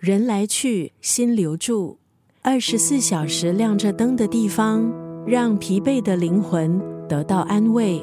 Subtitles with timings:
[0.00, 1.98] 人来去，心留住。
[2.40, 4.90] 二十四小时亮着灯的地方，
[5.26, 8.00] 让疲惫的灵魂得到安慰。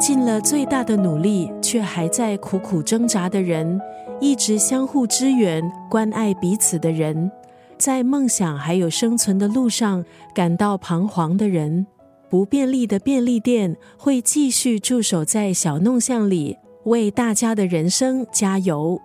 [0.00, 3.78] 尽了最大的努力，却还在苦苦挣扎的人，
[4.22, 7.30] 一直相互支援、关爱彼此的人，
[7.76, 10.02] 在梦想还有生存的路上
[10.34, 11.86] 感到彷徨的人，
[12.30, 16.56] 不便利的便利店会继续驻守在小弄巷里。
[16.88, 19.00] 为大家的人生加油！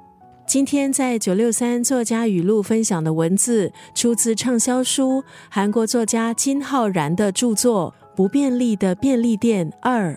[0.48, 10.14] 今天在九六三作家语录分享的文字，出自畅销书韩国作家金浩然的著作《不便利的便利店二》。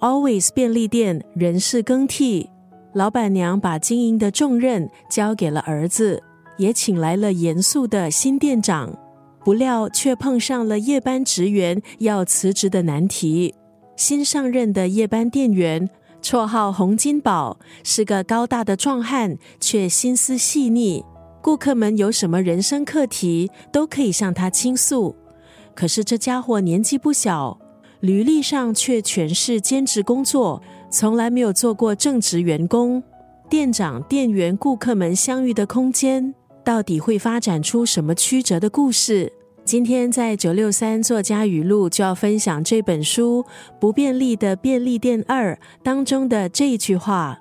[0.00, 2.48] Always 便利店人事更替，
[2.94, 6.22] 老板娘把经营的重任交给了儿子，
[6.58, 8.96] 也请来了严肃的新店长，
[9.44, 13.54] 不料却碰上了夜班职员要辞职的难题。
[13.96, 15.90] 新上任的夜班店员。
[16.30, 21.04] 绰号洪金宝是个高大的壮汉，却心思细腻。
[21.42, 25.16] 顾客们有什么人生课题，都可以向他倾诉。
[25.74, 27.58] 可是这家伙年纪不小，
[27.98, 33.02] 履历上却全是兼职工作，从来没有做过正职员工。
[33.48, 39.32] 店长、店员、顾客们相遇的空间，到底会发展出什么曲折的故事？
[39.64, 43.44] 今天在九六三作家语录就要分享这本书
[43.78, 47.38] 《不便利的便利店二》当中的这一句话：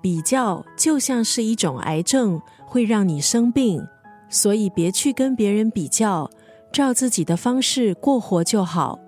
[0.00, 3.86] 比较就像是一种癌症，会让你生病，
[4.28, 6.28] 所以别去跟别人比较，
[6.72, 8.98] 照自己的方式过活就好。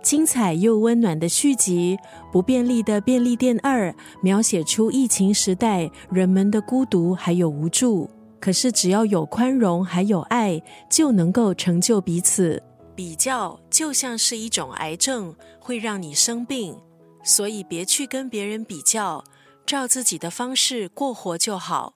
[0.00, 1.98] 精彩又温暖的续集
[2.32, 3.90] 《不便利的便利店二》，
[4.22, 8.08] 描写出疫情时代人们的孤独还有无助。
[8.40, 12.62] 可是，只要有宽容，还有爱，就能够成就彼此。
[12.96, 16.76] 比较就像是一种癌症，会让你生病，
[17.22, 19.22] 所以别去跟别人比较，
[19.66, 21.94] 照自己的方式过活就好。